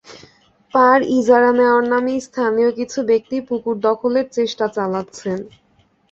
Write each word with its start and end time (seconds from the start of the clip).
পাড় 0.73 1.03
ইজারা 1.17 1.51
নেওয়ার 1.53 1.85
নামে 1.91 2.13
স্থানীয় 2.27 2.69
কিছু 2.79 2.99
ব্যক্তি 3.09 3.37
পুকুর 3.47 3.75
দখলের 3.87 4.27
চেষ্টা 4.37 4.65
চালাচ্ছেন। 4.75 5.39